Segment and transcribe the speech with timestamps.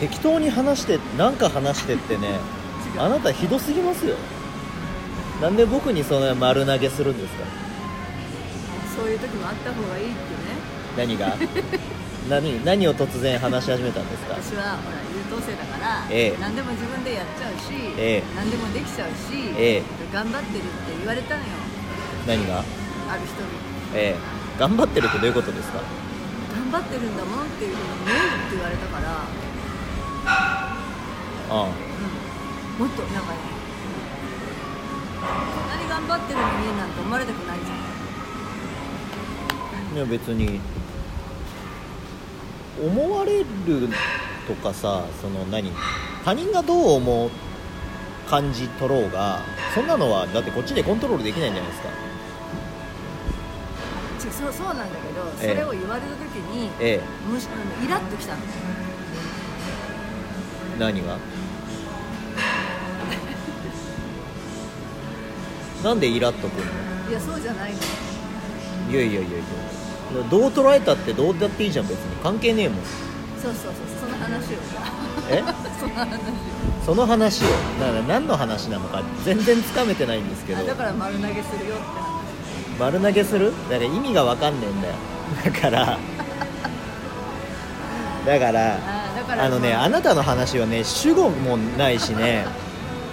[0.00, 2.38] 適当に話してなんか話してってね
[2.98, 4.16] あなたひどすぎますよ。
[5.42, 7.44] なんで僕にその丸投げするんですか？
[8.96, 10.18] そういう時もあった方がいいってね。
[10.96, 11.36] 何が？
[12.28, 14.34] 何何を突然話し始めたんですか？
[14.34, 16.40] 私はほら優等生だから、ええ。
[16.40, 18.22] 何でも自分でやっちゃうし、ええ。
[18.36, 19.82] 何でもできちゃうし、ええ。
[20.12, 21.46] 頑張ってるって言われたのよ。
[22.26, 22.58] 何が？
[22.58, 22.62] あ
[23.14, 23.48] る人に。
[23.94, 24.58] ええ。
[24.58, 25.78] 頑張ってるってどういうことですか？
[26.50, 29.22] 頑張ってるんだもんっていうふうに見えるって言われたから、
[31.50, 31.64] あ
[32.78, 33.38] うん、もっとなんかね
[35.20, 35.24] こ
[35.64, 37.78] んなに頑張ってるのになんて思われたくないじゃん。
[39.92, 40.60] あいや別に。
[42.80, 43.46] 思われる
[44.46, 45.72] とかさその何？
[46.24, 47.30] 他人がどう思う
[48.30, 49.40] 感じ取ろうが
[49.74, 51.88] そんなのはだってこっちでコントロールできないんじゃないですか。
[54.30, 55.50] そうそうなんだけどそえ。
[55.50, 57.48] えれを言われた時に、えむし
[57.84, 58.40] イラッときたの。
[58.40, 58.44] え
[60.78, 61.16] 何が？
[65.82, 67.10] なんでイラっとくんの？
[67.10, 67.78] いやそうじゃないの。
[68.90, 69.38] いやいやいやいや。
[70.30, 72.16] どう捉えたってどうだっていいじゃん別に。
[72.22, 72.78] 関係ねえもん。
[73.42, 74.56] そうそうそうその話を。
[75.30, 75.42] え？
[75.78, 76.18] その話を。
[76.86, 77.46] その話を？
[77.80, 80.60] だから何の話なのか全然つかめてないんですけど。
[80.60, 82.08] あだから丸投げするよって話。
[82.80, 83.52] 丸投げする？
[83.70, 84.94] だから意味が分かんねえんだよ。
[85.44, 85.98] だから
[88.26, 88.78] だから
[89.30, 92.46] あのねまあなたの話はね主語もないしね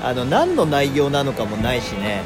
[0.03, 2.23] あの何の内容なのかもないしね。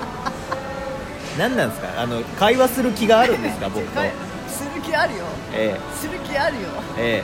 [1.37, 2.01] 何なんですか？
[2.01, 3.69] あの会話する気があるんですか？
[3.73, 3.99] 僕と。
[3.99, 4.11] はい
[4.49, 5.23] する気あるよ。
[5.53, 6.67] えする気あるよ。
[6.97, 7.23] え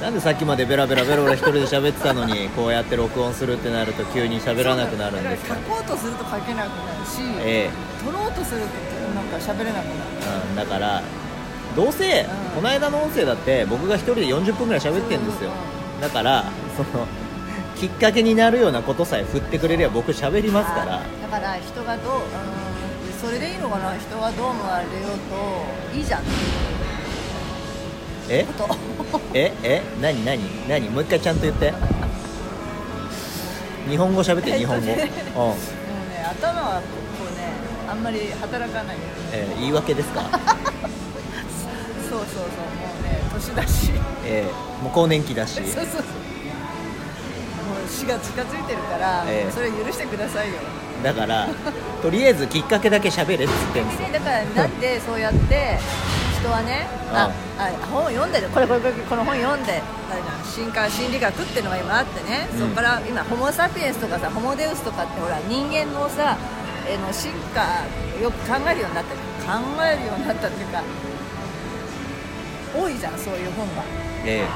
[0.00, 5.54] えなんでさっきまでベラベラベラベラ一人で喋ってたのにこうやって録音するってなると急に喋らなくなるんですか？
[5.54, 7.68] 書こうとすると書けなくなるし、え。
[8.04, 8.66] 撮ろうとすると
[9.14, 9.86] なんか喋れなくなる。
[10.48, 11.02] うん、だから
[11.74, 12.26] どうせ、うん。
[12.56, 15.50] この間の音声だって僕が一人で40分ぐらい喋ってるんですよ、
[16.00, 16.44] だから
[16.76, 17.06] その
[17.78, 20.96] きっかけになるようなことさえ振ってくれれば僕喋りますから。
[20.96, 23.94] あだから人がどう、うん、それでいいのかな？
[23.98, 26.22] 人がどう思われようといいじゃん。
[28.28, 28.46] え？
[29.34, 29.52] え？
[29.62, 29.82] え？
[30.00, 30.24] 何？
[30.24, 30.40] 何？
[30.68, 30.88] 何？
[30.90, 31.72] もう一回ちゃんと言って。
[33.88, 34.92] 日本語喋って日本語、え？
[34.92, 35.40] っとねうん。
[35.42, 35.56] もうね
[36.30, 36.82] 頭はこ
[37.32, 37.48] うね
[37.90, 38.96] あんまり働かない
[39.32, 40.22] えー言い訳ですか、
[42.12, 42.44] そうそうそう
[42.76, 43.92] もうね年だし。
[44.24, 45.54] えーもう更年期だし。
[45.54, 46.02] そうそうそう。
[46.02, 46.02] も
[47.86, 49.50] う死が近づいてるから、ええ。
[49.52, 50.54] それ許してくださいよ。
[51.04, 51.48] だから
[52.02, 55.78] とりあえずきっかけだけ喋れっつってんですだからなんでそうやって
[56.38, 58.48] 人はねああ本を読んでる。
[58.48, 59.80] これこれこれこの本読んで
[60.44, 62.58] 進化心理学っていうのが今あってね、うん。
[62.58, 66.36] そこから今ホモ・サピエンスとかさホモ・デウスとかってほら人間のさ
[66.88, 67.86] えの進化
[68.18, 69.14] をよく考えるようになった。
[69.42, 70.82] 考えるようになったっていうか
[72.74, 73.82] 多いじゃんそういう本が。
[74.24, 74.46] え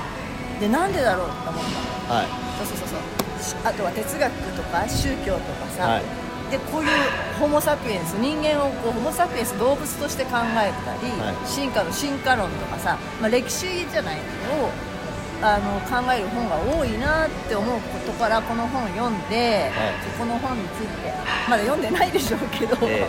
[0.61, 1.65] でなんでだろうと思っ
[2.09, 2.27] たのーはい。
[2.59, 3.43] そうそうそうそう。
[3.43, 6.03] しあとは哲学とか宗教とかさ、はい。
[6.51, 6.89] でこういう
[7.41, 11.47] ホモ・サピエンス人間をこうホモ・サピエンス動物として考えたり、はい。
[11.47, 14.71] 進化の進化論とかさ、まあ、歴史じゃないのを
[15.43, 20.19] あの考える本が多いなって思うことからこの本を読んで、はい。
[20.19, 21.13] この本について
[21.51, 23.07] まだ読んでないでしょうけど、え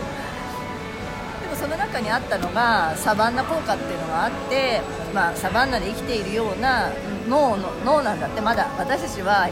[1.58, 4.80] その中にあったのがサバンナ効果っていうのがあって、
[5.12, 6.90] まあ、サバンナで生きているような
[7.28, 8.40] 脳の脳なんだって。
[8.40, 9.48] まだ私たちは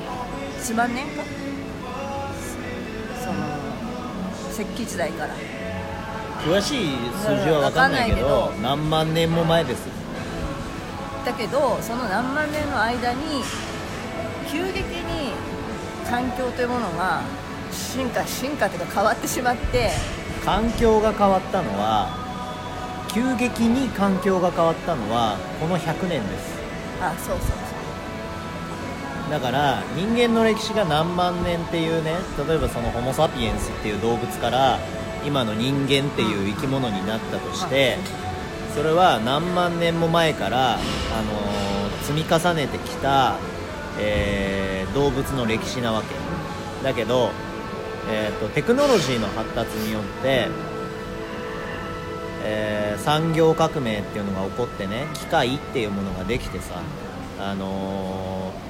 [0.60, 1.22] 1万年か
[3.20, 3.34] その
[4.50, 5.34] 石器時代から。
[6.46, 9.88] 詳しい数字は分かんないけど何万年も前です。
[11.24, 13.42] だけどその何万年の間に
[14.48, 15.32] 急激に
[16.08, 17.22] 環境というものが
[17.72, 19.90] 進化進化というか変わってしまって
[20.46, 22.08] 環境が変わったのは
[23.12, 26.56] 急激に環境が変わったのはこの100年です。
[27.02, 27.56] あそうそう
[29.30, 32.12] だから人間の歴史が何万年っていうね
[32.48, 34.78] 例えばそのホモ・サピエンスっていう動物から
[35.26, 37.98] 今の人間っていう生き物になったとして
[38.76, 41.66] それは何万年も前から、あのー
[42.06, 43.36] 積み重ねてきた、
[43.98, 46.14] えー動物の歴史なわけ。
[46.84, 47.30] だけど、
[48.08, 50.48] えーとテクノロジーの発達によって、
[52.44, 56.80] えー産業革命っていうのが起こってね機械っていうものができてさ
[57.38, 58.66] あのー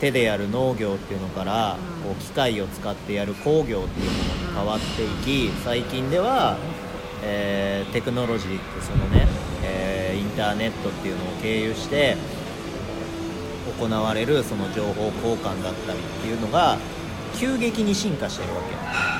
[0.00, 5.08] 手でやる農業っていうのからこう機械を使ってやる工業っていうものに変わってい
[5.48, 6.56] き最近では、
[7.22, 9.26] えーテクノロジーってそのね、
[9.62, 12.16] えインターネットっていうのを経由して
[13.78, 16.78] 行われるその情報交換だったりっていうのが
[17.40, 18.74] 急激に進化してるわけ。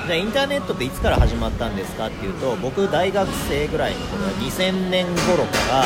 [0.05, 5.83] じゃあインターネットっていつから始まったんですかっていうと僕大学生ぐらいの頃2000年頃から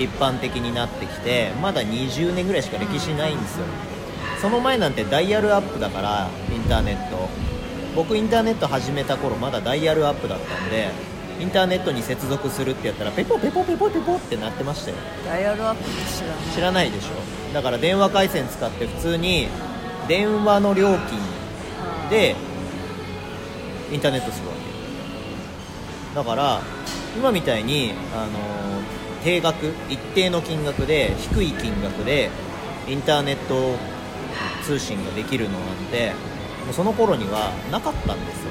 [0.00, 3.66] 一般的になってきてまだ20年ぐらいしか歴史ないんですよ。
[4.40, 7.28] その前なんてダイヤルアップだからインターネット。
[7.94, 10.88] 僕インターネット始めた頃まだダイヤルアップだったんで
[11.38, 14.96] インターネットに接続するってやったらペポペポペポペポってなってましたよ。
[15.26, 16.54] ダイヤルアップって知らない。
[16.54, 17.52] 知らないでしょ。
[17.52, 19.48] だから電話回線使って普通に
[20.06, 21.18] 電話の料金
[22.08, 22.36] で
[23.92, 26.14] インターネットするわけ。
[26.14, 26.60] だから
[27.16, 32.30] 今みたいに、あのー定額一定の金額で低い金額で
[32.86, 33.76] インターネット
[34.64, 36.12] 通信ができるのなんて
[36.64, 38.50] もうその頃にはなかったんですよ。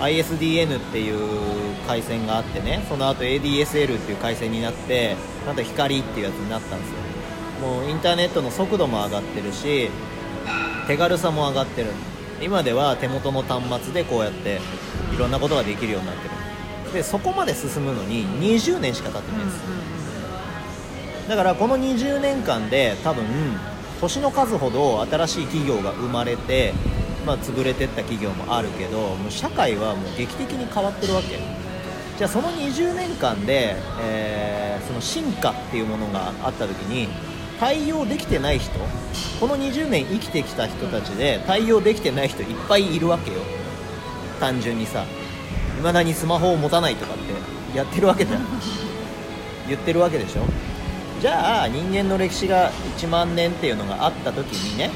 [0.00, 6.96] ISDN っていう回線があってねその後 ADSL っていう回線になってなんと光っていうやつになったんですよ。
[7.60, 9.90] もうインターネットの速度も上がってるし
[10.88, 11.90] 手軽さも上がってる。
[12.40, 14.58] 今では手元の端末でこうやって
[15.14, 16.34] いろんなことができるようになってる。
[16.94, 23.26] でそこまで進むのに20年しか経ってないんです、だからこの20年間で多分
[24.00, 26.72] 年の数ほど新しい企業が生まれて、
[27.26, 31.38] まあ、潰れてった企業もあるけどもう社会はもう劇的に変わってるわけ。
[32.16, 37.08] じゃあその20年間で、えーその進化っていうものがあった時に
[37.58, 38.78] 対応できてない人
[39.40, 43.38] この20年生きてきた人たちで対応できてない人いっぱいいるわけよ。
[44.40, 45.06] 単純にさい
[45.82, 48.46] まだにスマホを持たないとかってやってるわけじゃん
[49.68, 50.42] 言ってるわけでしょ。
[51.20, 54.90] じゃあ人間の歴史が1万年っていうのがあった時にね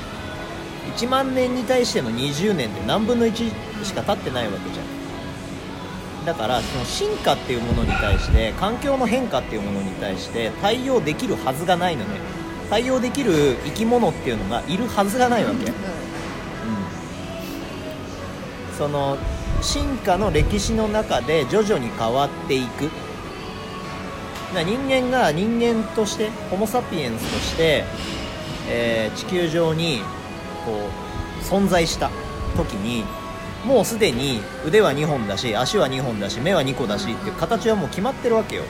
[0.97, 3.35] 1万年に対しての20年って何分の1
[3.85, 4.87] しか経ってないわけじゃん。
[6.25, 12.11] だからその進化っていうものに対して環境の変化っていうものに対して対応できるはずがないのね
[12.73, 15.75] 対応できる生き物っていうのがいるはずがないわけ、うん、
[18.79, 19.19] その
[19.61, 22.89] 進化の歴史の中で徐々に変わっていく。
[24.55, 27.85] 人間が人間としてホモ・サピエンスとして、
[28.69, 30.01] えー地球上に
[30.65, 30.89] こ
[31.41, 32.11] う存在した
[32.57, 33.05] 時に
[33.67, 38.63] もうすでに腕は2本だし足は2本だし目は2個だしっていう形はもう決まってるわけよ。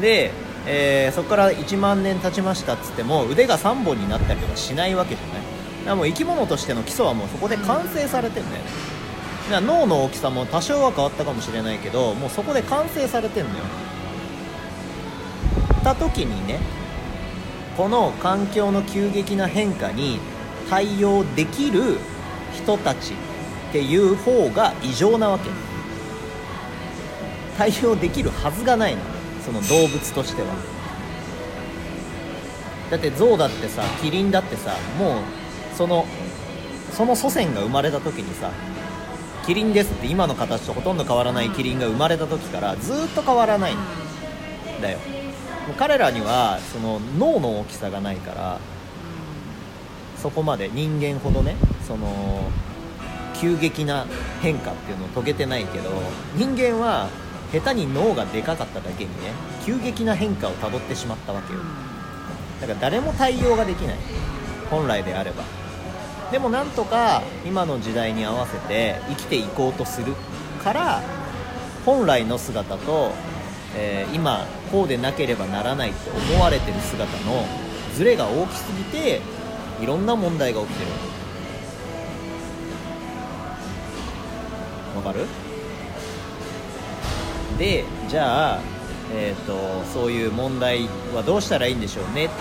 [0.00, 0.30] で、
[0.72, 5.34] えーそこから1万年経ちましたっつっても腕が3本になったりとかしないわけじゃない。
[5.34, 8.62] だからもう生き物としての基礎はもうそこで完成されてるんだよ。
[8.62, 8.70] ね
[9.50, 13.64] だから脳の大きさも多少は変わったかもしれないけどもうそこで完成されてるのよ。
[15.82, 16.60] た時にね
[17.76, 20.20] この環境の急激な変化に
[20.68, 21.98] 対応できる
[22.54, 23.16] 人たちっ
[23.72, 25.50] ていう方が異常なわけ。
[27.58, 29.02] 対応できるはずがないの。
[29.44, 30.48] その動物としては。
[32.90, 36.06] だって象だってさキリンだってさもうその
[36.90, 38.50] その祖先が生まれた時にさ
[39.46, 43.78] キリンですって今の形とほとんど変わらないキリンが生まれた時からずーっと変わらないん
[44.82, 44.98] だよ。
[45.66, 48.58] もう彼らにはその脳の大きさがないから
[50.16, 51.54] そこまで人間ほどね
[51.86, 52.50] その
[53.36, 54.06] 急激な
[54.42, 55.90] 変化っていうのを遂げてないけど
[56.34, 57.08] 人間は
[57.52, 59.32] 下手に脳がでかかっただけにね
[59.64, 61.60] 急激な変化をたどってしまったわけよ。
[62.60, 63.96] だから誰も対応ができない。
[64.70, 65.42] 本来であれば。
[66.30, 70.14] でもなんとか今の時代に合わせて生きていこうとする
[70.62, 71.02] から
[71.84, 73.10] 本来の姿と、
[73.76, 77.44] えー今こうでなければならないって思われてる姿の
[77.96, 79.20] ズレが大きすぎて
[79.82, 80.90] いろんな問題が起きてる。
[84.94, 85.26] わかる？
[87.60, 88.60] でじゃあ、
[89.12, 92.34] えー、とそういう問題はどうしたらいいんでしょうねって、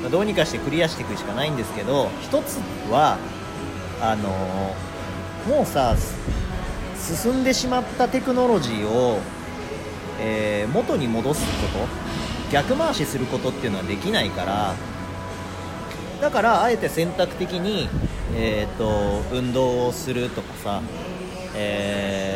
[0.00, 3.18] まあどうにかしてクリアしていくしかないんですけど一つは
[4.00, 4.28] あの
[5.52, 5.96] もうさ
[6.96, 9.18] 進んでしまったテクノロジーを、
[10.20, 14.74] えー元に戻すこと逆回しすることっていうのはできないから
[16.20, 17.88] だからあえて選択的に、
[18.36, 20.82] えー、と運動をするとかさ、
[21.56, 22.31] えー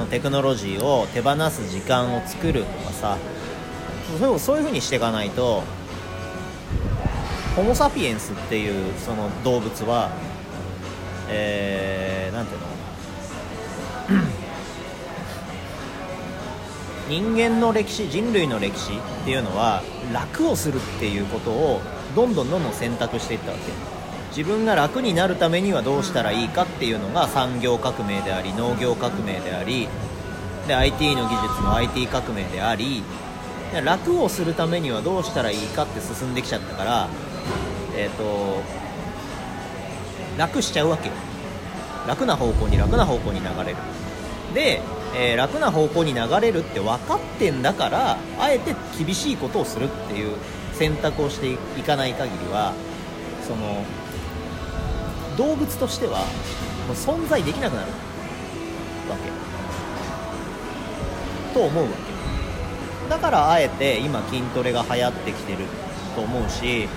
[0.00, 3.18] そのテクノロジーを手放す時間を作るとかさ
[4.18, 5.62] そうそういう風にしていかないと
[7.54, 10.10] ホモ・サピエンスっていうその動物は、
[11.28, 12.66] えー、なんていうの？
[17.34, 19.82] 人間の歴史人類の歴史っていうのは
[20.14, 21.82] 楽をするっていうことを
[22.16, 23.99] どんどんどんどん選択していったわけ。
[24.30, 29.88] 自分が楽になるためにはどうしたらいいかっていうのが産業革命であり農業革命であり
[30.68, 33.02] で IT の技術も IT 革命であり
[33.72, 37.08] で楽をするためにはどうしたらいいかって進んできちゃったから
[37.96, 38.62] えっ、と
[40.38, 41.14] 楽しちゃうわけよ。
[42.06, 43.76] 楽な方向に楽な方向に流れる。
[44.54, 44.80] で
[45.14, 50.36] えー楽な方向に流れるって分かってんだからあえて厳しいことをするっていう
[50.72, 52.74] 選択をしていかない限りは
[53.46, 53.84] その
[55.40, 56.18] 動物としては
[56.86, 57.88] もう存在できなくなる
[59.08, 59.30] わけ。
[61.54, 63.08] と思うわけ。
[63.08, 65.64] だからあえて今筋トレが流行ってきてる
[66.14, 66.88] と思うし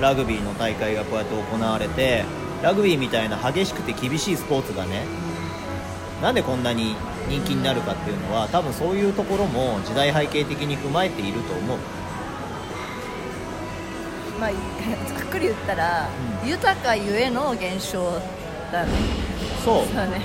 [0.00, 2.24] ラグビーの大会がこうやって行われて
[2.62, 5.04] ラグビーみたいな激しくて厳しいスポーツがね
[6.22, 6.94] なんでこんなに
[7.28, 11.78] 人気になるかっていうのは多分そういうところも時代背景的に踏まえていると思う。
[14.40, 14.50] まあ
[15.08, 16.08] ざっくり言ったら、
[16.44, 18.20] 豊かゆえの現象
[18.72, 18.88] だね。
[19.64, 19.96] そう。
[19.96, 20.20] だね。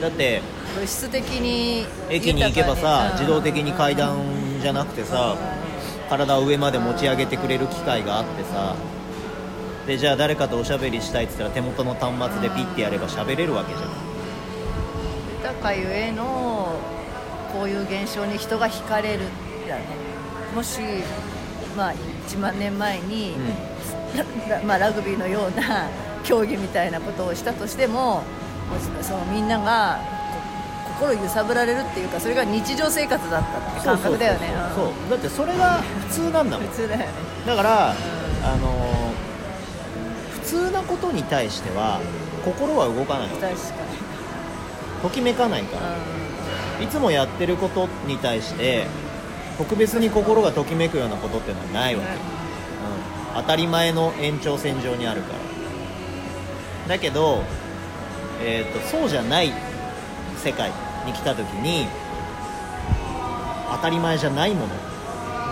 [0.00, 0.40] だって
[0.74, 4.16] 物質的に駅に行けばさ自動的に階段
[4.62, 5.36] じゃなくてさ
[6.08, 8.74] 体を上まで持ち上げてくれる機械があってさ
[9.86, 13.90] でじゃあ誰かとおしゃべりしたいって言ったら手元の端末でピッてやれば喋れるわけじゃん。
[15.38, 16.74] 豊かゆえの
[17.52, 19.20] こういう現象に人が惹かれる
[19.68, 19.82] だね。
[20.54, 20.80] もし
[21.76, 21.92] まあ
[22.28, 23.34] 1万年前に、
[24.48, 25.86] ラ まあ、ラグビーのような
[26.24, 28.22] 競技みたいなことをしたとしても
[29.02, 29.98] そのみんなが
[30.98, 34.52] こ心揺さぶられるっていうかそれが日常生活だったって感覚だよね。
[34.74, 36.66] そうだってそれが普通なんだもん。
[36.68, 37.06] 普通だよね。
[37.46, 37.92] だから、あ
[38.56, 39.00] のー
[40.50, 42.00] 普通なことに対しては
[42.44, 43.28] 心は動かない。
[43.28, 43.54] 確かに。
[45.00, 46.84] ときめかないから。
[46.84, 48.86] いつもやってることに対して
[49.60, 52.18] 特別に心がときめくようなことっていうのはないわけ、うん、
[53.34, 56.88] 当たり前の延長線上にあるから。
[56.88, 57.42] だけど、
[58.42, 59.52] えー、とそうじゃない
[60.38, 60.72] 世界
[61.04, 61.86] に来た時に
[63.70, 64.68] 当たり前じゃないもの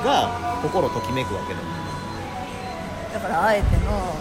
[0.03, 1.67] が心ときめくわけだよ
[3.13, 4.17] だからあえての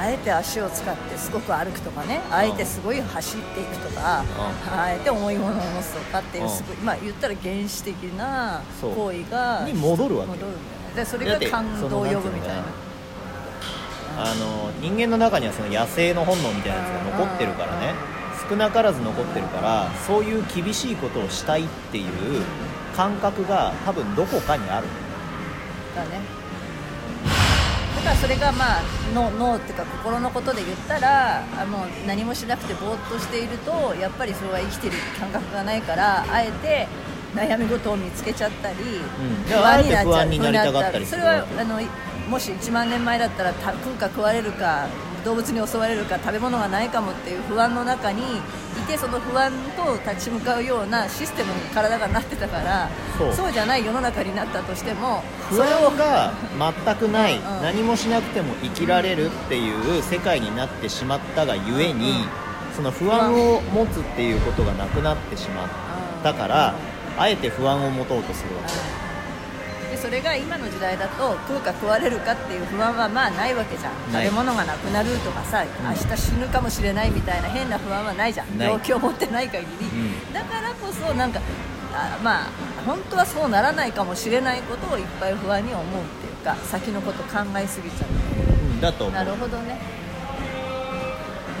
[0.00, 4.24] あえて足を使ってすごく歩くとかねあえてすごい走っていくとか
[4.70, 10.30] あえて重いものを持つとかっていううんすごいまあ言ったら原始的な行為がに戻るわけ。
[10.30, 10.56] 戻るんだよ
[10.90, 10.94] ね。
[10.94, 12.64] でそれが感動を呼ぶみたいな。
[14.20, 17.94] あの人間の中にはその野生の本能みたいなやつが残ってるからね。
[18.48, 22.06] 少なからず残ってるからそういう厳しいことをしたいっていう
[22.96, 24.86] 感覚が多分どこかにある。
[25.94, 26.10] だね。
[26.10, 26.37] だ
[28.08, 28.82] からそれがまあ
[29.14, 36.88] 脳脳っていうか心のことで言ったらあもう何もしなくてぼーっとしているとやっぱりそれは生きてる感覚がないからあえて
[37.34, 39.44] 悩み事を見つけちゃったり、ん。
[39.48, 41.80] だからあえて不安になりたがったりそれはあの
[42.28, 44.86] もし1万年前だったらた食うか食われるか
[45.24, 52.88] 動物に襲われるか食べ物がないかもっていう不安の中にいてその不安と立ち向かうようなシステムに体がなってたから
[53.34, 53.52] そう。
[53.52, 56.32] じゃない世の中になったとしても不安が
[56.84, 57.60] 全くないうんう。
[57.60, 62.26] ん何もしなくても生きられるっていう世界になってしまったがゆえに
[62.76, 65.68] その不安を持つっていうことがなくなってしまっ
[66.22, 66.74] たから
[67.18, 69.07] あえて不安を持とうとするわけ
[69.90, 73.92] でそれが今の時代だと食うか食われるかっていう不安はまあないわけじゃん。
[74.12, 78.58] 食べ物がなくなるとかさ、明日死ぬかもしれないみたいな変な不安はないじゃん。
[78.58, 80.32] 病気を持ってない限り、ん。
[80.32, 81.40] だからこそなんか
[81.94, 82.50] あまあ
[82.84, 88.76] 本当はそうならないかもしれないことをいっぱい不安に思うっていうか先のこと考えすぎちゃう。
[88.76, 89.10] んだと思う。
[89.10, 89.78] うなるほどね。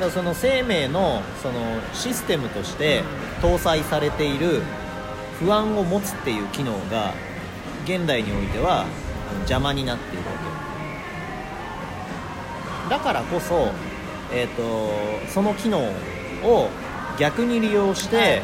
[0.00, 1.54] からその生命のその
[1.92, 3.02] システムとして
[3.40, 4.62] 搭載されている
[5.40, 7.14] 不安を持つっていう機能が
[7.84, 8.86] 現代においては
[9.40, 10.24] 邪魔になっているわ
[12.86, 12.90] け。
[12.90, 13.70] だからこそ、
[14.32, 15.78] えー、とその機能
[16.42, 16.70] を
[17.18, 18.42] 逆に利用して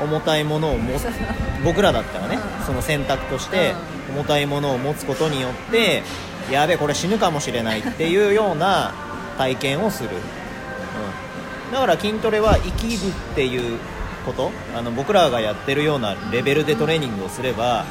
[0.00, 1.06] 重たいものを持つ
[1.64, 2.66] 僕らだったらねうん。
[2.66, 3.74] その選択として
[4.14, 6.02] 重たいものを持つことによって
[6.50, 8.94] やべえこれ死ぬかもしれないっていうような
[9.38, 13.78] 体験をする、うん、だから筋トレは生きるっていう
[14.24, 17.84] ことあの僕らがやってるようなレベルでトレーニングをすれば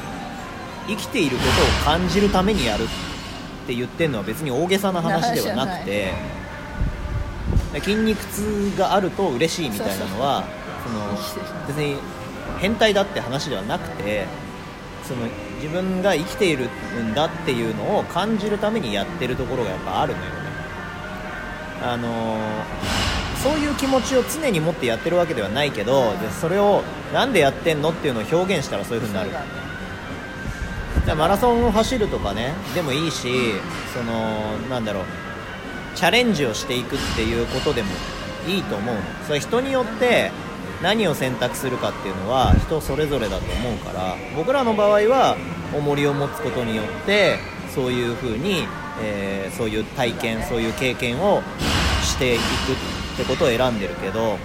[0.88, 2.86] 生きていることを感じるためにやるっ
[3.66, 6.12] て言ってるのは別に大げさな話ではなくて
[7.80, 10.44] 筋肉痛があると嬉しいみたいなのは
[10.84, 11.96] その別に
[12.58, 14.26] 変態だって話ではなくて
[15.04, 15.26] その
[15.56, 16.68] 自分が生きている
[17.02, 20.36] んだっていうのを感じるためにやってるところがやっぱあるのよね。
[21.82, 23.06] あのー
[23.42, 29.46] そういう気持ちを常に持ってやってるわけではないけどでそれをなんでやってんのっていうのを表現したらそういう風になる
[31.14, 33.28] マラソンを走るとかねでもいいし
[33.94, 35.04] そのなんだろう
[35.94, 37.88] チャレンジをしていくっていうことでも
[38.46, 39.00] いいと思うの。
[39.26, 40.30] それ人によって
[40.82, 45.36] 何を選択するかっていうのは人それぞれだと思うから僕らの場合は
[45.74, 47.38] 重りを持つことによって
[47.74, 48.66] そういう風に、
[49.02, 51.40] えーそういう体験そういう経験を
[52.02, 54.38] していくってことを選んでるけど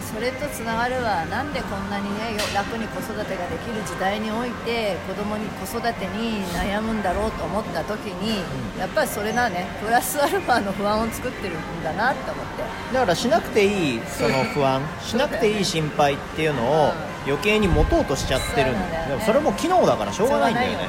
[0.00, 1.24] あそれとつながるわ。
[1.26, 8.40] なんでこんなにねよ楽に子育てができる時代において子供に子育てに悩むんだろうと思った時に、
[8.78, 12.62] やっぱりそれがねプラスアルファの不安を作ってるんだなって思って。
[12.94, 14.80] だからしなくていいその不安。
[15.02, 16.92] しなくていい心配っていうのを
[17.26, 18.80] 余計に持とうとしちゃってるんだ。
[18.80, 19.06] よね。
[19.08, 20.88] でもそれも機能だからしょうがないんだよね。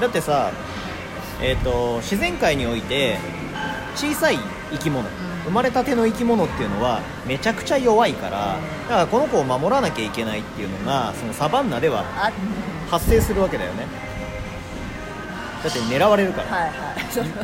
[0.00, 0.50] だってさ、
[1.40, 3.18] えー、と自然界において
[3.94, 4.38] 小さい
[4.72, 5.08] 生き物、
[5.44, 8.58] 生まれたての生き物っていうのはめちゃくちゃ弱いから
[8.88, 12.32] だからこの子を守らなきゃいけないっていうのがそのサバンナではあ
[12.90, 13.86] 発生するわけだよね。
[15.64, 16.74] だって狙われるから、はいは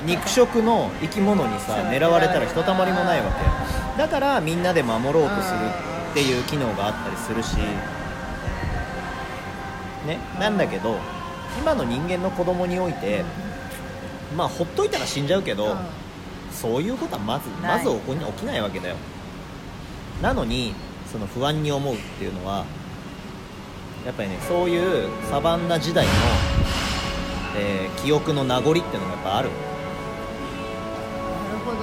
[0.03, 0.05] い。
[0.05, 3.99] 肉食の生き物にさ狙われたらひとたまりもないわけ。
[3.99, 5.59] だからみんなで守ろうとする
[6.11, 7.57] っていう機能があったりするし。
[10.07, 10.19] ね。
[10.39, 10.97] なんだけど
[11.59, 13.25] 今の人間の子供において
[14.37, 15.79] まあほっといたら死んじゃうけど、うん
[16.61, 18.97] そういうことはまずまず起こ起きないわけだよ。
[20.23, 20.75] なのに
[21.13, 22.65] その不安に思うっていうのは
[24.05, 26.13] やっぱりねそういうサバンナ時代の、
[27.59, 29.49] えー記憶の名残っていうのがやっぱある。
[29.51, 29.55] な
[31.53, 31.77] るほど。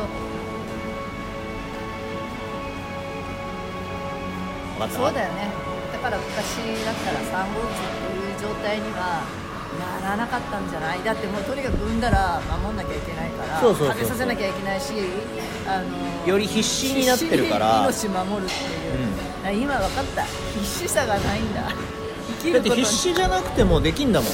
[4.78, 4.96] 分かった？
[4.96, 5.50] そうだよね。
[5.94, 7.80] だから昔だったら産後うつっ
[8.40, 9.24] ていう状態には
[9.80, 11.04] ならなかったんじゃない？
[11.04, 13.98] だってもうとにかく産んだら守んなきゃいけないからそうそうそうそう。
[13.98, 14.94] 食べさせなきゃいけないし
[15.68, 17.86] あのより必死になってるから。
[17.88, 20.24] 必死に命守るっていう、あ今分かった。
[20.24, 21.64] 必死さがないんだ。
[22.42, 24.32] 生きだってることに必死じゃなくてもできんだもん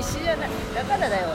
[0.00, 1.28] 必死じゃないだからだよ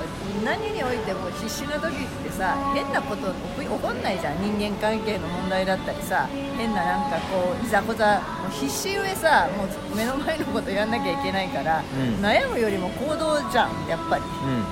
[0.43, 3.31] 何においても必死な時ってさ変なこと
[3.61, 14.63] 起こんないじゃん人間関係の問題だったりさ変ななんかこういざこざもう必死ゆえさもう目の前のことやんなきゃいけないから、うん悩むよりも行動じゃんやっぱりうん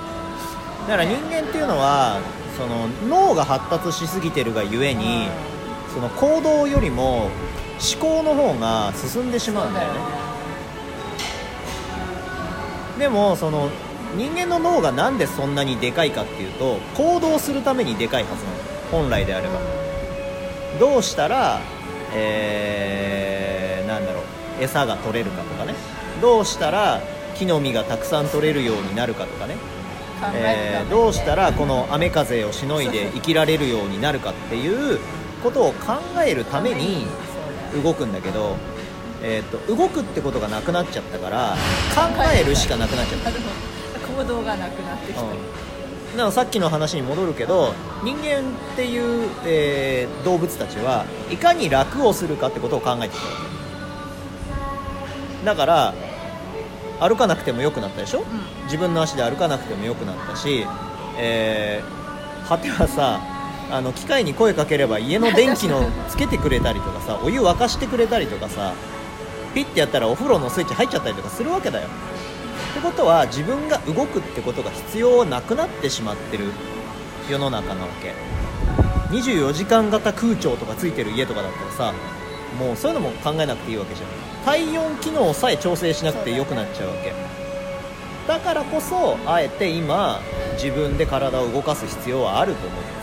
[0.88, 2.20] だから人間っていうのは
[2.58, 5.28] その脳が発達しすぎてるがゆえに
[5.94, 7.32] その行動よりも思
[8.00, 10.23] 考の方が進んでしまうんだよね
[13.00, 13.70] でもその
[14.16, 18.58] 人間の脳がなんでそんなにでかいかっていうと行動するためにでかいはずなの。
[18.92, 19.60] 本来であれば。
[20.80, 21.62] どうしたら、
[22.14, 24.24] えーなんだろう
[24.62, 25.74] 餌が取れるかとかね。
[26.22, 27.02] どうしたら
[27.36, 29.56] 木の実がたくさん取れるようになるかとかね、
[30.22, 35.00] 考えーどうしたらこの雨風をしのいで生きられるようになるかっていう
[35.42, 37.08] ことを考えるために
[37.84, 38.56] 動くんだけど、
[39.24, 41.56] えー、と動くってことがなくなっちゃったから
[41.96, 42.02] 考
[42.38, 43.32] えるしかなくなっちゃった。
[43.32, 53.34] 行動がなくなってきた、うん、だからさっきの話に戻るけど人間っていう、えー動物たちはいかに楽をするかってことを考えてきたわ
[55.40, 55.46] け。
[55.46, 55.94] だから
[57.00, 58.24] 歩かなくても良くなったでしょ、
[58.66, 60.66] 自分の足で歩かなくても良くなったし、
[61.18, 63.22] えー果てはさ
[63.72, 68.74] あの機械に声かければ家の電気のつけてくれたりとかさお湯沸かしてくれたりとかさ
[69.54, 71.88] ピッてやったらお風呂のスイッチ入っちゃったりとかするわけだよ。
[71.88, 76.52] ってことは自分が動くってことが必要なくなってしまってる
[77.30, 78.14] 世の中なわけ。
[79.16, 81.94] 24時間型空調とかついてる家とかだったらさ
[82.58, 84.10] もうそういうのも考えなくていいわけじゃん。
[84.44, 87.14] 体温機能さえ調整しなくて良くなっちゃうわけ。
[88.28, 90.20] だからこそあえて今
[90.54, 92.82] 自分で体を動かす必要はあると思う。
[92.82, 93.03] んで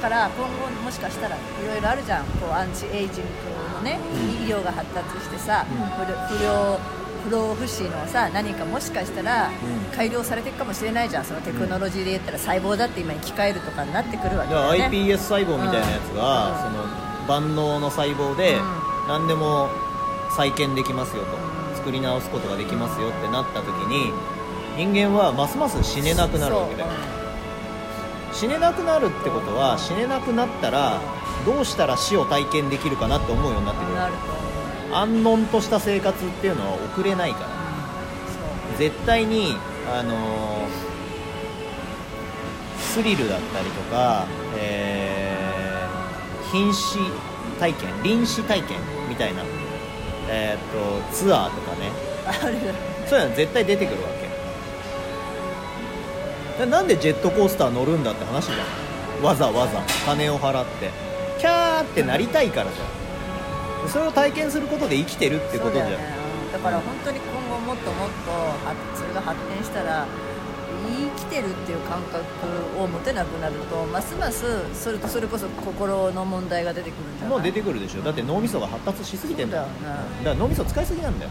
[0.00, 2.24] から今後もしかしたらいろいろあるじゃん。
[2.24, 3.30] こうアンチエイジング
[3.76, 6.36] のね、うん医療が発達してさ、うん。
[6.38, 6.78] 不良
[7.22, 9.96] 不老不死のさ何かもしかしたらうん。
[9.96, 11.24] 改良されていくかもしれないじゃん。
[11.24, 14.88] そのテクノロジーで言ったら細胞だって今に生き返るとかになってくるわけだね。
[14.88, 16.72] iPS 細胞みたいなやつが、うん。
[16.74, 16.84] その
[17.28, 19.08] 万能の細胞でうん。
[19.08, 19.68] 何でも
[20.36, 21.76] 再建できますよと、うん。
[21.76, 24.12] 作り直すことができますよってなった時に
[24.76, 26.88] 人間はますます死ねなくなるわけだよ
[28.32, 31.00] 死ねなくなるってことは死ねなくなったら
[31.44, 33.94] どうしたら死を体験できるかなって思うようになってくる。
[33.94, 34.14] なる
[34.92, 37.48] 安穏とした生活っていうのは送れないから。
[38.78, 39.56] 絶対に
[39.92, 40.90] あのー
[42.78, 45.50] スリルだったりとか、えー
[46.50, 46.98] 瀕死
[47.60, 49.44] 体験臨死体験みたいな、
[50.28, 51.92] えー、とツアーとかね。
[53.06, 54.19] そういうのは絶対出てくるわけ。
[54.19, 54.19] だ
[56.66, 58.56] なんでジェットコースター乗るんだって話じゃ
[59.20, 59.24] ん。
[59.24, 59.82] わざわざ。
[60.06, 60.90] 金を払って。
[61.38, 63.88] キャーってなりたいからじゃん。
[63.88, 66.04] それを体験することで生きてるってことじゃん、だよね。
[66.62, 68.30] から本当に今後もっともっと
[68.66, 70.06] 発それが発展したら
[71.16, 72.20] 生きてるっていう感覚
[72.78, 74.44] を持てなくなるとますます
[74.74, 77.30] それとそれこそ心の問題が出てくるんじゃない？
[77.30, 78.02] もう出てくるでしょ。
[78.02, 79.72] だって脳みそが発達しすぎてんだだよね。
[79.84, 81.30] だから脳みそ使いすぎなんだよ。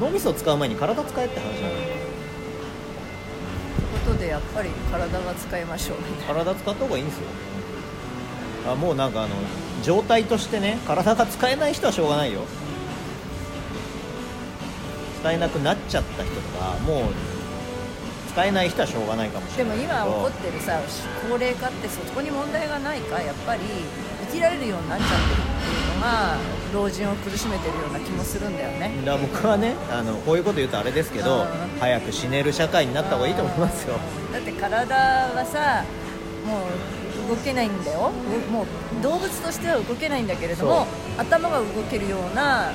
[0.00, 1.78] 脳みそを使う前に体使えって話なのよ。
[1.78, 1.95] って
[4.06, 7.22] ことでやっぱり体が使いましょう体使った方がいいんですよ。
[8.68, 9.34] あもうなんかあの
[9.82, 12.42] 状態としてね体が使えない人はしょうがないよ。
[15.20, 17.02] 使えなくなっちゃった人とかもう
[18.32, 19.98] 使えない人はしょうがないかもしでもれないけど。
[19.98, 20.80] 今起こってるさ
[21.28, 23.62] 高齢化ってそこに問題がないかやっぱり
[24.30, 25.85] 生きられるようになっちゃってるっていう。
[25.85, 26.36] のが
[26.72, 28.92] 老人を苦しめてるような気もするんだよね。
[29.04, 31.46] だから僕はねあのこういうこと言うとあれですけどうん。
[31.80, 33.98] 早く死ねる社会になった方がいいと思いますよ。
[34.32, 35.84] だって体はさ
[36.46, 36.58] も
[37.26, 38.10] う動けないんだよ。
[38.48, 40.86] うもう動物としては動けないんだけれども
[41.18, 42.72] 頭が動けるような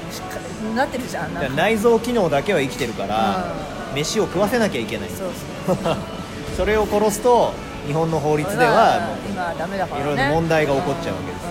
[0.75, 1.55] なってるじゃん。
[1.55, 3.53] 内臓機能だけは生きてるから
[3.95, 5.10] 飯を食わせなきゃいけない。
[5.10, 5.29] そう
[5.65, 5.77] そう
[6.57, 7.53] そ れを殺すと
[7.88, 9.15] 日本の法律では
[9.99, 11.50] いろいろ問題が起こっちゃうわけです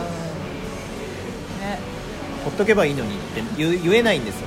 [1.71, 1.79] ね
[2.45, 4.47] ほっとけばいいのにって言言えないんですよ。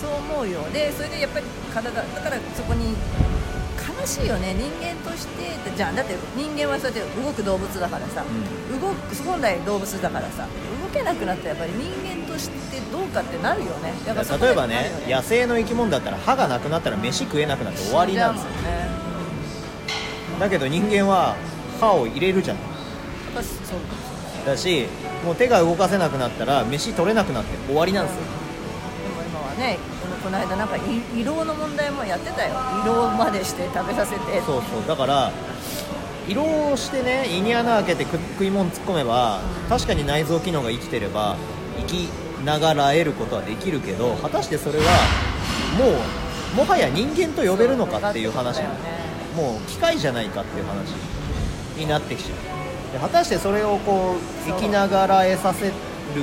[0.00, 0.62] そう思うよ。
[0.72, 2.94] でそれでやっぱり体だからそこに
[4.00, 4.54] 悲しいよね。
[4.54, 8.24] 人間としてじゃあだって人間はそうやって動く動物だからさ、
[8.70, 10.46] 動く本来動物だからさ。
[10.88, 13.92] 動けなくなったらやっぱり人間としてどうかってなるよね。
[14.06, 18.50] だから例えばね野生の生き物だったら歯がなくなったら飯食えなくなって終わりなんですよ。
[20.32, 21.36] 死んだけど人間は
[21.78, 22.66] 歯を入れるじゃんやっ
[23.34, 23.80] ぱそう
[24.46, 24.86] だし
[25.24, 28.22] もう手が動かせなくなったら飯取れなくなって終わりなんですよ。
[28.22, 28.28] で
[29.14, 29.78] も今はね
[30.22, 30.80] この間なんかい
[31.20, 32.54] 胃ろうの問題もやってたよ。
[32.84, 34.40] 胃ろうまでして食べさせて。
[34.42, 34.86] そうそう。
[34.86, 35.32] だから
[36.28, 41.36] 胃ろうをしてね胃に穴開けて食食い物突っ込めば確かに内臓機能が生きてれば
[41.78, 41.94] 生き
[42.44, 44.84] ながらえることはできるけど果たしてそれは
[45.78, 48.58] もうもはや人間と呼べるのかっていう話。
[48.58, 48.68] ね。
[49.36, 50.90] もう機械じゃないかっていう話
[51.78, 52.36] になってきちゃう
[52.92, 55.72] で果たしてそれをこう生きながらえさせる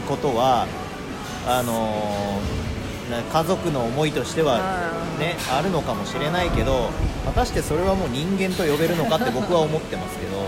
[0.07, 0.67] ことは
[1.47, 2.65] あのー
[3.09, 6.89] な家族の思いとしてはうんねあるのかもしれないけど
[7.25, 10.43] 果たしてそれはもう人間と呼べるのかって僕は思ってますけども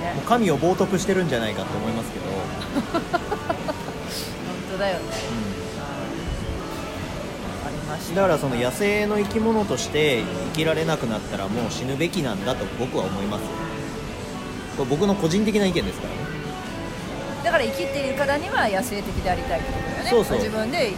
[0.00, 2.24] ねう神を冒涜してるんじゃないかって思いますけど、
[3.00, 3.02] 本
[4.72, 5.04] 当だよね。
[7.66, 8.16] ありました。
[8.16, 13.42] だからその野生の生き物として生きられなくなったらもう死ぬべきなんだと僕は思います
[14.76, 16.20] これ僕の個人的な意見ですからね。
[17.44, 20.10] だから生きているからには野生的でありたいってことだよね。
[20.10, 20.38] そうそう。
[20.38, 20.92] 自分で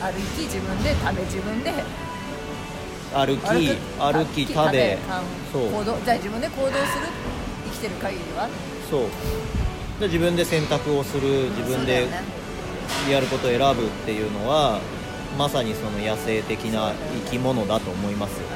[0.00, 1.72] 歩き自分で食べ自分で
[3.14, 4.98] 歩き歩き食べ
[5.52, 5.70] そう。
[5.70, 6.80] 行動じゃあ自分で行動する
[7.66, 8.48] 生きてる限りは？
[8.90, 9.02] そう。
[10.00, 12.08] で自分で選択をする自分で
[13.10, 14.80] やることを選ぶっていうのは
[15.38, 16.92] まさにその野生的な
[17.26, 18.46] 生き物だと思いますよ、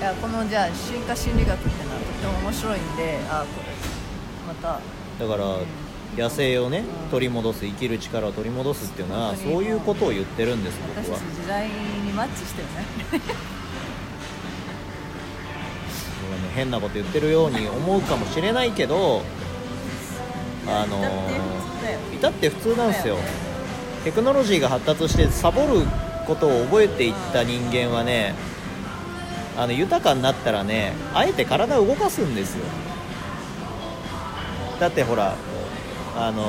[0.00, 1.83] いやこのじゃあ進化心理学ってい
[2.26, 3.68] も面白いんであこれ。
[4.46, 4.80] また。
[5.18, 5.58] だから
[6.16, 11.18] 野生をね取り戻す生きる力を取り戻すっていうのはそういうことを言ってるんです僕は。
[11.18, 12.84] ち時代にマッチしてるね。
[13.10, 13.22] 僕
[16.32, 19.22] はね変なこと言ってるように思うかもしれないけど
[20.66, 21.98] あのだって普通だよ。
[22.12, 23.16] ー至って普通なんですよ。
[24.04, 25.82] テクノロジーが発達してサボる
[26.26, 28.34] ことを覚えていった人間はね
[29.56, 32.64] あの豊かになったらねあえて体を動かすんですよ。
[34.80, 35.34] だってほら
[36.16, 36.42] あの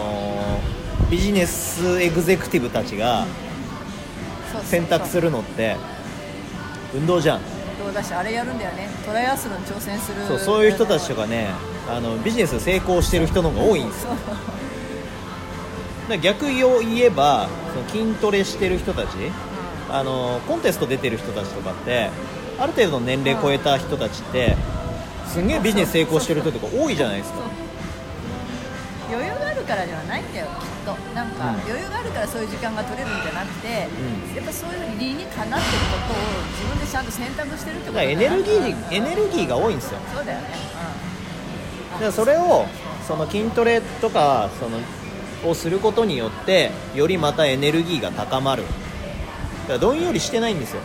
[0.72, 0.76] ー
[1.10, 3.28] ビジネスエグゼクティブたちが
[4.64, 5.76] 選択するのって
[6.96, 7.42] 運動じゃん。
[7.80, 8.90] 運動だしあれやるんだよね。
[9.06, 10.26] トライアスロン挑戦する。
[10.26, 11.50] そうそういう人たちとかね
[11.88, 14.14] あのビジネス成功してる人の方が多いんですよ。
[16.22, 19.08] 逆を言えばその筋トレしてる人たち
[19.92, 22.10] あのコンテスト出てる人たちとかって
[22.58, 24.56] ある程度の年齢超えた人たちって
[25.28, 27.40] すんげえビジネス成功してる人とか多いじゃないですか。
[29.12, 30.54] 余裕があるからではないんだよきっ
[30.86, 30.96] と。
[31.14, 31.60] なんか、うん。
[31.62, 33.86] 余裕があるからそういう時間が取れるんじゃなくて、や
[34.42, 36.18] っぱそういうふうに理にかなってることを
[36.54, 40.00] 自分でちゃんと選択してるってことだからエネルギうんーエネルギーが多いんですよ。
[40.14, 40.48] そうだよね、
[41.94, 42.66] だからそれを
[43.08, 44.80] その筋トレとかその
[45.52, 48.64] をすることによってよりまたエネルギーが高まる。
[48.64, 50.82] だからどんよりしてないんですよ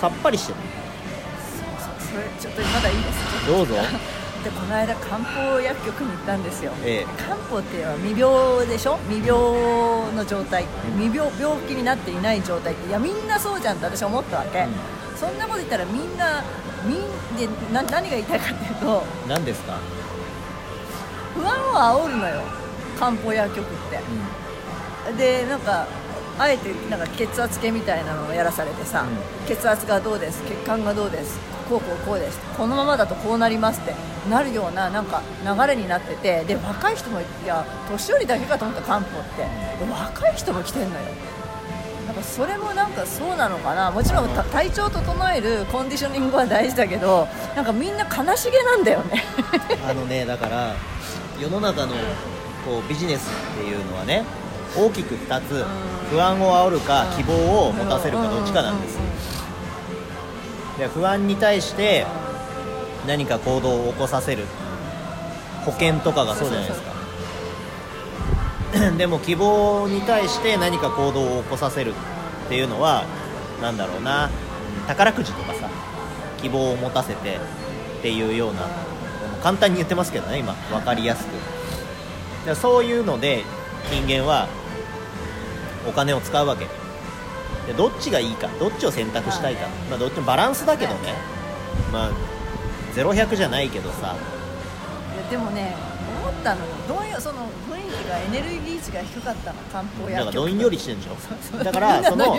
[0.00, 0.58] さっぱりしてる。
[0.58, 3.74] うん、それちょっとまだいいですどうぞ。
[4.42, 7.22] でこの間漢方薬局に行ったんですよ、ええ。
[7.22, 8.98] 漢方っていうのは未病でしょ？
[9.10, 9.38] 未病
[10.16, 10.64] の状態。
[10.98, 14.74] 未病病気になっていない状態っていやみんなそうじゃんって私は思ったわけ、うん。
[15.14, 16.42] そんなこと言ったらみんな
[16.86, 17.00] みん
[17.36, 19.74] でな何が言いたいかっていうと何ですか、
[21.34, 22.40] 不安を煽るのよ。
[22.98, 24.00] 漢方薬局って。
[25.18, 25.86] でなんか
[26.40, 33.94] あえてなんか血圧計みたいなのをやらされてさ、う血圧がどうです血管がどうですこうこうこうですこのままだとこうなりますって
[34.30, 39.42] なるようななんか流れになっててで若い人もいや年寄りだけかと思った漢方って。
[39.84, 41.04] で若い人も来てんのよ。
[42.06, 43.90] なんかそれもなんかそうなのかな。
[43.90, 49.22] もちろんた体調整えるコンディショニングは大事だけどなんかみんな悲しげなんだよね。
[49.88, 50.74] あのねだから
[51.38, 51.92] 世の中の
[52.64, 54.24] こうビジネスっていうのはね
[54.76, 55.64] 大きく2つ
[56.10, 57.34] 不安を煽るか希望
[57.68, 58.98] を持たせるかどっちかなんです。
[60.78, 62.06] で不安に対して
[63.06, 64.44] 何か行動を起こさせる。
[65.64, 66.90] 保険とかがそうじゃないですか。
[68.96, 71.92] でも希望に対して何か行動を起こさせる。
[72.46, 73.04] っていうのは
[73.60, 74.30] なんだろうな。
[74.86, 75.68] 宝くじとかさ
[76.40, 78.62] 希望を持たせてっていうような
[79.42, 80.54] 簡単に言ってますけどね今。
[80.70, 81.30] 分かりやすく。
[82.46, 83.44] でそういうので
[83.90, 84.48] 人間は
[85.88, 86.66] お金を使うわけ。
[87.66, 91.14] でどっちがいいかどっちを選択したいか、まあ、どっちもバランスだけどね、
[91.92, 92.10] まあ
[92.94, 94.16] 0100じゃないけどさ。
[95.14, 95.76] いやでもね
[96.22, 96.72] 思ったのよ。
[96.88, 99.58] どういうその雰囲気がエネルギー値が低かったの？
[99.72, 101.64] 漢方だからどんよりしてるんでしょ？
[101.64, 102.36] だからその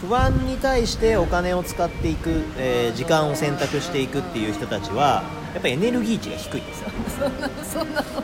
[0.00, 5.22] 不安に対してお金を使っていく、えー時間を選択していくっていう人たちは
[5.54, 6.90] やっぱりエネルギー値が低いんですよ。
[7.18, 8.06] そんなのそんなの。
[8.08, 8.20] そ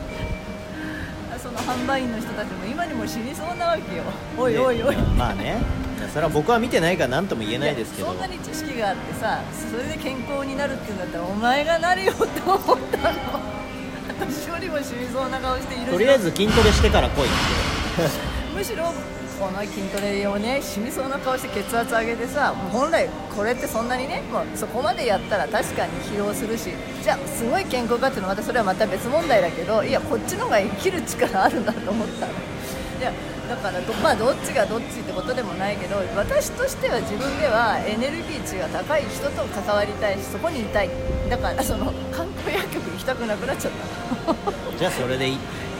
[1.57, 4.03] の販売員の人たちも今にも死にそうなわけよ。
[4.37, 4.95] おいおいおい。
[4.95, 5.57] でまあね。
[6.13, 8.09] それは僕は見てないから何とも言えないですけど。
[8.09, 9.41] そんなに知識があってさ
[9.71, 13.57] それで健康になるっていうんだったらお前がなるよって思ったの。
[14.07, 17.33] 私よりも死にそうな顔しているとりあえず筋トレしてから来いって。
[18.55, 18.93] むしろ
[19.39, 26.71] この筋トレをね死にそうな顔して血圧上げてさ本来これってそんなにねもうそこまでやったら確かに疲労するし
[27.03, 32.33] じゃあすごい健康かっていうのはまたそれはまた別問題だけどいやこっちの方が生きる力あるなと思ったの。
[32.33, 33.13] いや
[33.47, 40.89] だからど,、まあ、どっちがどっちってことでもないけど私としては自分ではエネルギー値が高い人と関わりたいしそこにいたい。
[41.29, 43.71] だからその観光薬局行きたくなくなっちゃっ
[44.25, 44.35] た。
[44.77, 45.37] じゃあそれでいい。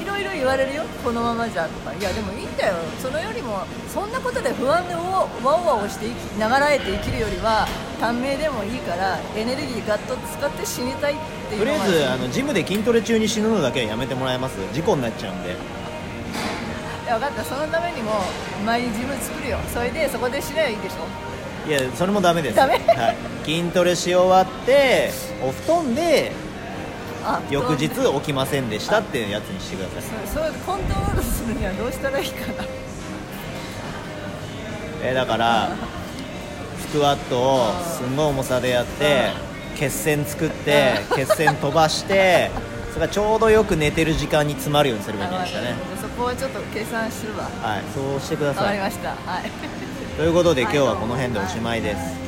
[0.07, 0.83] ろいろ言われるよ。
[1.03, 1.93] このままじゃとか。
[1.93, 2.75] いやでもいいんだよ。
[2.99, 7.67] そのよりもそんなことで不安でわおわおして生きながらえて生きるよりは
[7.99, 11.17] 短命でもいいからエネルギーガッと使って死にたいっ
[11.49, 14.55] ていうとりあえずあのジムで筋トレ中に死ぬのだけはやめてもらえます？
[14.73, 15.49] 事故になっちゃうんで。
[15.51, 15.53] い
[17.07, 17.43] や分かった。
[17.43, 18.11] そのためにも
[18.65, 19.57] 前にジム作るよ。
[19.73, 21.69] それでそこで死ねばいいでしょ？
[21.69, 22.55] いやそれもダメです。
[22.55, 22.77] ダメ？
[22.77, 25.11] はい、筋トレし終わって
[25.43, 26.46] お布団であ
[27.49, 30.27] 翌日起きませんでしたっていうやつにしてください。
[30.27, 32.65] そそうコントロールするにはどうしたらいいかな。
[35.03, 35.69] えーだから
[36.79, 39.31] スクワットをすんごい重さでやって
[39.75, 42.49] 血栓作って血栓飛ばして
[42.93, 45.75] それがちょうどよく寝てる時間に詰まるようにすればいいんじゃないですかね。
[45.97, 47.43] あそこはちょっと計算するわ。
[47.43, 48.63] はいそうしてください。
[48.63, 49.09] わかりました。
[49.09, 49.51] はい。
[50.17, 52.26] ということで今日はこの辺でおしまいです